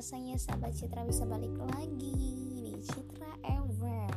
[0.00, 2.16] rasanya sahabat Citra bisa balik lagi.
[2.72, 4.08] Di Citra FM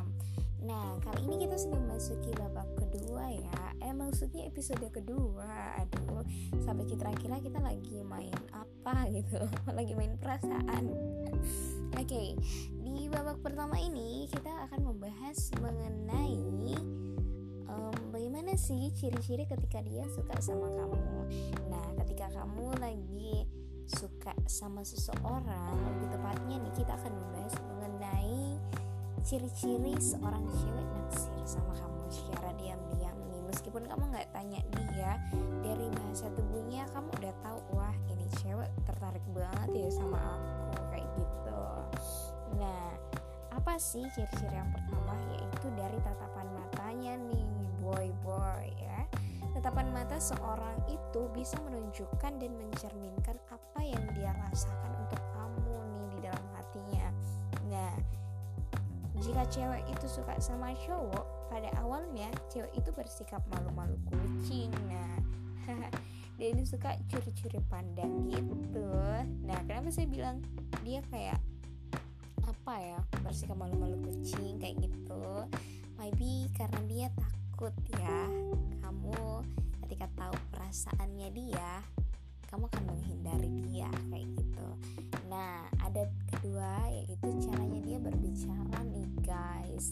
[0.64, 3.76] Nah kali ini kita sudah memasuki babak kedua ya.
[3.84, 5.76] Eh maksudnya episode kedua.
[5.84, 6.24] Aduh
[6.64, 9.44] sahabat Citra kira kita lagi main apa gitu?
[9.76, 10.88] Lagi main perasaan.
[11.92, 12.28] Oke okay,
[12.80, 16.40] di babak pertama ini kita akan membahas mengenai
[18.14, 21.26] Bagaimana sih ciri-ciri ketika dia suka sama kamu.
[21.66, 23.44] Nah ketika kamu lagi
[23.84, 28.56] suka sama seseorang lebih tepatnya nih kita akan membahas mengenai
[29.24, 33.42] ciri-ciri seorang cewek naksir sama kamu secara diam-diam nih.
[33.48, 35.16] Meskipun kamu nggak tanya dia
[35.64, 41.08] dari bahasa tubuhnya kamu udah tahu wah ini cewek tertarik banget ya sama aku kayak
[41.16, 41.64] gitu.
[42.60, 42.88] Nah
[43.52, 45.16] apa sih ciri-ciri yang pertama?
[45.32, 47.44] Yaitu dari tatapan matanya nih
[47.80, 49.04] boy boy ya
[49.54, 56.06] Tatapan mata seorang itu bisa menunjukkan dan mencerminkan apa yang dia rasakan untuk kamu nih
[56.10, 57.06] di dalam hatinya.
[57.70, 57.94] Nah,
[59.22, 64.74] jika cewek itu suka sama cowok, pada awalnya cewek itu bersikap malu-malu kucing.
[64.90, 65.22] Nah,
[66.36, 68.90] dia ini suka curi-curi pandang gitu.
[69.46, 70.42] Nah, kenapa saya bilang
[70.82, 71.38] dia kayak
[72.42, 75.46] apa ya bersikap malu-malu kucing kayak gitu?
[75.94, 77.70] Maybe karena dia takut
[78.02, 78.26] ya
[80.16, 81.82] tahu perasaannya dia
[82.54, 84.68] kamu akan menghindari dia kayak gitu.
[85.26, 89.90] Nah ada kedua yaitu caranya dia berbicara nih guys.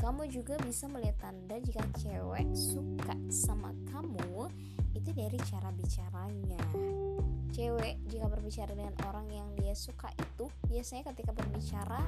[0.00, 4.48] Kamu juga bisa melihat tanda jika cewek suka sama kamu
[4.96, 6.64] itu dari cara bicaranya.
[7.52, 12.00] Cewek jika berbicara dengan orang yang dia suka itu biasanya ketika berbicara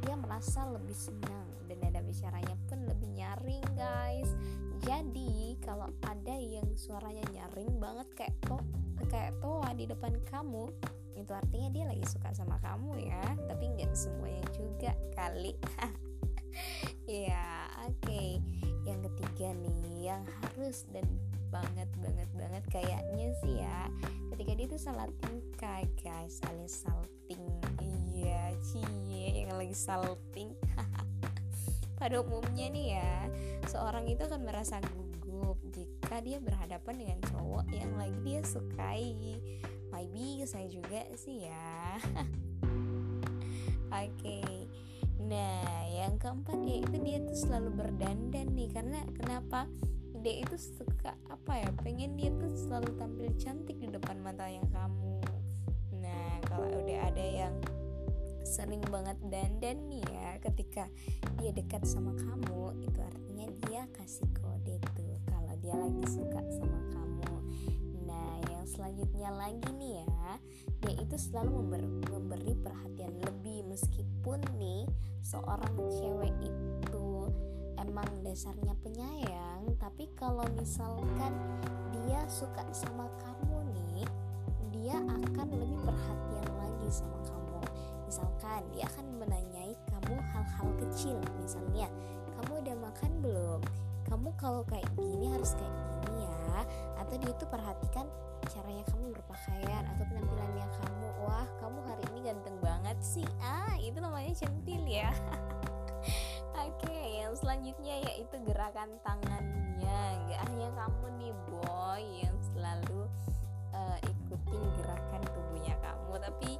[0.00, 1.52] dia merasa lebih senang.
[1.68, 4.32] Dan nada bicaranya pun lebih nyaring guys
[4.82, 8.58] jadi kalau ada yang suaranya nyaring banget kayak to
[9.06, 10.70] kayak toa di depan kamu
[11.14, 13.24] itu artinya dia lagi suka sama kamu ya.
[13.46, 15.54] Tapi nggak semuanya juga kali.
[17.04, 17.98] Ya oke.
[18.06, 18.38] Okay.
[18.86, 21.02] yang ketiga nih yang harus dan
[21.50, 23.90] banget banget banget kayaknya sih ya.
[24.30, 27.42] Ketika dia tuh salah tingkah guys alias salting.
[27.82, 30.54] Iya cie yang lagi salting
[31.94, 33.14] pada umumnya nih ya
[33.74, 39.34] seorang itu akan merasa gugup jika dia berhadapan dengan cowok yang lagi dia sukai.
[39.90, 41.98] Maybe saya juga sih ya.
[43.94, 44.66] Oke okay.
[45.22, 49.70] nah yang keempat yaitu dia tuh selalu berdandan nih karena kenapa?
[50.24, 51.70] Dia itu suka apa ya?
[51.82, 55.22] Pengen dia tuh selalu tampil cantik di depan matanya kamu.
[55.98, 57.54] Nah kalau udah ada yang
[58.54, 60.38] sering banget dandan nih ya.
[60.38, 60.86] Ketika
[61.42, 66.78] dia dekat sama kamu itu artinya dia kasih kode tuh kalau dia lagi suka sama
[66.94, 67.34] kamu.
[68.06, 70.30] Nah yang selanjutnya lagi nih ya
[70.86, 73.66] dia itu selalu memberi, memberi perhatian lebih.
[73.74, 74.86] Meskipun nih
[75.26, 77.08] seorang cewek itu
[77.74, 81.34] emang dasarnya penyayang tapi kalau misalkan
[81.90, 84.06] dia suka sama kamu nih
[84.70, 87.43] dia akan lebih perhatian lagi sama kamu
[88.54, 91.18] misalkan dia akan menanyai kamu hal-hal kecil.
[91.42, 91.90] Misalnya
[92.38, 93.60] kamu udah makan belum?
[94.06, 96.62] Kamu kalau kayak gini harus kayak gini ya.
[97.02, 98.06] Atau dia tuh perhatikan
[98.46, 101.06] caranya kamu berpakaian atau penampilannya kamu.
[101.26, 103.26] Wah kamu hari ini ganteng banget sih.
[103.42, 105.10] Ah itu namanya centil ya.
[106.62, 109.98] Oke okay, yang selanjutnya yaitu gerakan tangannya.
[110.30, 113.10] Gak hanya kamu nih boy yang selalu
[113.74, 116.22] uh, ikutin gerakan tubuhnya kamu.
[116.22, 116.50] Tapi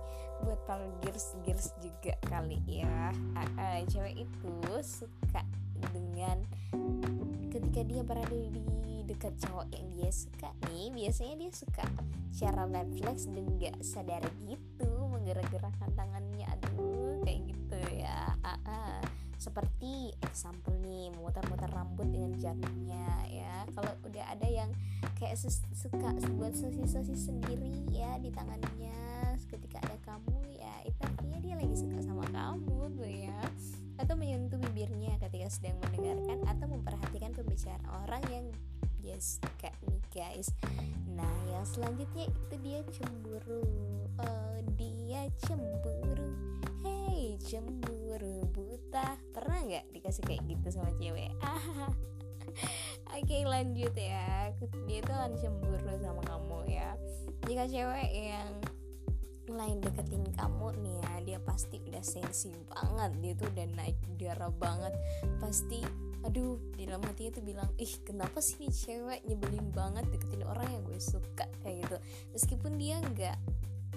[0.44, 3.10] buat para gears gears juga kali ya.
[3.32, 5.40] Uh, uh, cewek itu suka
[5.90, 6.44] dengan
[7.48, 8.62] ketika dia berada di
[9.04, 11.84] dekat cowok yang dia suka nih biasanya dia suka
[12.34, 16.44] cara refleks dan gak sadar gitu menggerak-gerakkan tangannya.
[16.60, 18.36] Aduh kayak gitu ya.
[18.44, 19.00] Uh, uh.
[19.34, 23.68] seperti example nih muter-muter rambut dengan jarinya ya.
[23.76, 24.72] Kalau udah ada yang
[25.20, 25.36] kayak
[25.76, 28.96] suka buat sosis-sosis sendiri ya di tangannya
[29.52, 29.93] ketika ada
[31.44, 33.36] dia lagi suka sama kamu tuh ya.
[34.00, 38.46] Atau menyentuh bibirnya ketika sedang mendengarkan atau memperhatikan pembicaraan orang yang
[39.04, 40.48] dia suka nih guys.
[41.12, 43.68] Nah yang selanjutnya itu dia cemburu.
[44.16, 46.32] Oh dia cemburu.
[46.80, 49.20] Hey cemburu buta.
[49.36, 51.28] Pernah nggak dikasih kayak gitu sama cewek?
[53.14, 54.48] Oke okay, lanjut ya.
[54.88, 56.96] Dia itu akan cemburu sama kamu ya.
[57.44, 58.48] Jika cewek yang
[59.48, 63.10] lain deketin kamu nih ya dia pasti udah sensi banget.
[63.20, 64.94] Dia tuh udah naik darah banget.
[65.40, 65.80] Pasti
[66.24, 70.68] aduh di dalam hatinya tuh bilang ih kenapa sih nih cewek nyebelin banget deketin orang
[70.72, 71.44] yang gue suka?
[71.60, 71.96] Kayak gitu.
[72.32, 73.38] Meskipun dia nggak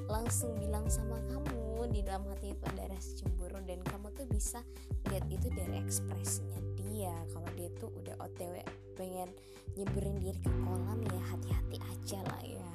[0.08, 4.64] langsung bilang sama kamu di dalam hati itu ada rasa cemburu dan kamu tuh bisa
[5.12, 7.16] lihat itu dari ekspresinya dia.
[7.32, 8.56] Kalau dia tuh udah otw
[8.98, 9.30] pengen
[9.78, 12.72] nyeberin diri ke kolam ya hati-hati aja lah ya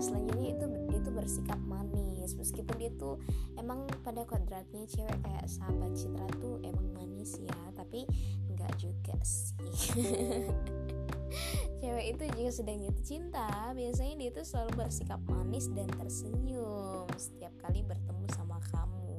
[0.00, 2.32] selanjutnya itu dia tuh bersikap manis.
[2.34, 3.20] Meskipun dia tuh
[3.60, 8.08] emang pada kodratnya cewek kayak sahabat Citra tuh emang manis ya tapi
[8.48, 9.54] enggak juga sih.
[11.80, 13.48] Cewek itu jika sedang jatuh cinta.
[13.72, 19.16] Biasanya dia tuh selalu bersikap manis dan tersenyum setiap kali bertemu sama kamu.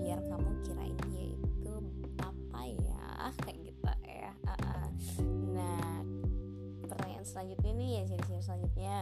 [0.00, 1.74] Biar kamu kirain dia itu
[2.18, 3.69] apa ya kayak gitu
[7.30, 8.96] selanjutnya nih ya ciri-ciri selanjutnya.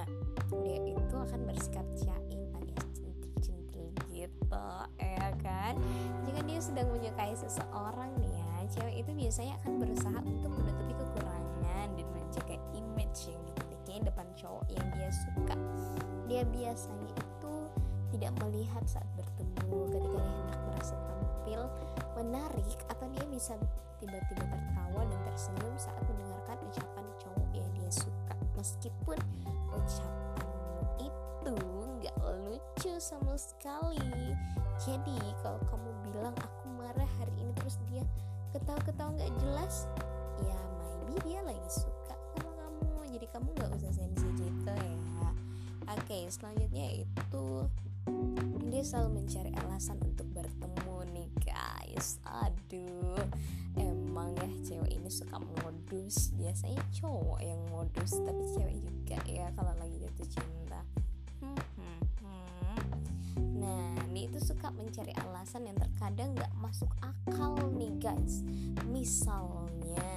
[0.60, 4.68] Dia itu akan bersikap jaim alias centil-centil gitu
[5.00, 5.74] ya kan?
[6.28, 11.88] Jika dia sedang menyukai seseorang nih ya cewek itu biasanya akan berusaha untuk menutupi kekurangan
[11.96, 15.56] dan menjaga image yang dimilikinya depan cowok yang dia suka.
[16.28, 17.54] Dia biasanya itu
[18.12, 21.60] tidak melihat saat bertemu ketika dia hendak merasa tampil
[22.20, 23.56] menarik atau dia bisa
[23.98, 26.02] tiba-tiba tertawa dan tersenyum saat
[28.88, 29.20] meskipun
[29.76, 31.52] ucapanmu itu
[32.00, 34.32] nggak lucu sama sekali.
[34.80, 38.00] Jadi kalau kamu bilang aku marah hari ini terus dia
[38.56, 39.84] ketawa-ketawa nggak jelas
[40.40, 43.12] ya maybe dia lagi suka sama kamu.
[43.12, 45.28] Jadi kamu nggak usah sensi gitu ya.
[45.92, 47.44] Oke selanjutnya itu
[48.72, 52.16] dia selalu mencari alasan untuk bertemu nih guys.
[52.24, 53.20] Aduh
[53.76, 55.36] emang ya cewek ini suka
[56.08, 60.80] modus biasanya cowok yang modus tapi cewek juga ya kalau lagi jatuh cinta.
[61.36, 62.76] Hmm, hmm, hmm.
[63.60, 68.40] nah ini itu suka mencari alasan yang terkadang nggak masuk akal nih guys.
[68.88, 70.08] Misalnya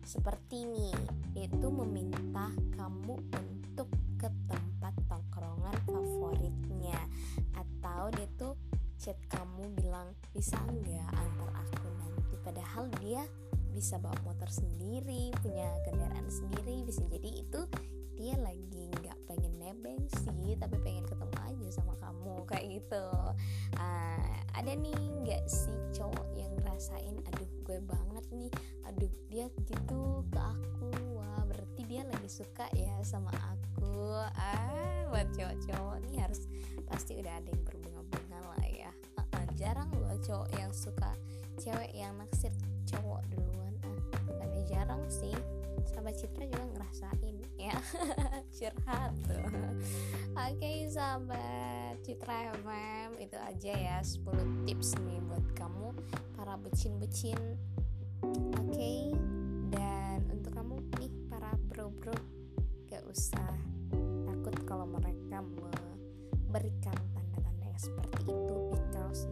[0.00, 0.96] seperti nih
[1.36, 7.04] itu meminta kamu untuk ke tempat tongkrongan favoritnya.
[7.52, 8.56] Atau dia tuh
[8.96, 12.32] chat kamu bilang bisa nggak antar aku nanti?
[12.40, 13.28] Padahal dia
[13.74, 17.60] bisa bawa motor sendiri punya kendaraan sendiri bisa jadi itu
[18.14, 23.06] dia lagi nggak pengen nebeng sih tapi pengen ketemu aja sama kamu kayak gitu.
[23.74, 24.94] Uh, ada nih
[25.26, 28.50] nggak sih cowok yang ngerasain aduh gue banget nih
[28.86, 34.14] aduh dia gitu ke aku wah berarti dia lagi suka ya sama aku.
[34.38, 36.46] Ah buat cowok-cowok nih harus
[36.86, 38.90] pasti udah ada yang berbunga-bunga lah ya.
[39.54, 41.14] Jarang loh cowok yang suka
[41.62, 42.50] cewek yang naksir
[42.88, 43.74] cowok duluan.
[44.12, 45.34] Ah bukannya jarang sih.
[45.84, 47.76] Sahabat Citra juga ngerasain ya.
[48.56, 49.44] Curhat tuh.
[50.34, 55.96] Oke okay, sahabat Citra FM itu aja ya 10 tips nih buat kamu
[56.36, 57.38] para becin-becin
[58.20, 59.08] oke okay?
[59.72, 62.12] dan untuk kamu nih para bro-bro
[62.88, 63.56] gak usah
[64.28, 69.24] takut kalau mereka memberikan tanda-tanda yang seperti itu because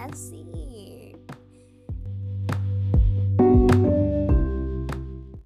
[0.00, 0.99] mereka